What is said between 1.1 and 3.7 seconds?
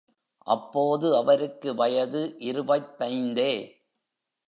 அவருக்கு வயது இருபத்தைந்தே.